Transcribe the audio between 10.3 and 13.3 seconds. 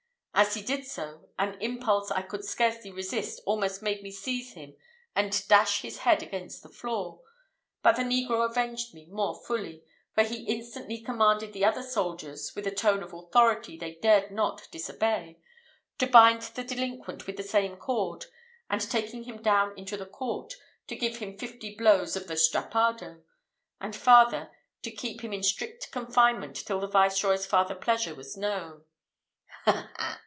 instantly commanded the other soldiers, with a tone of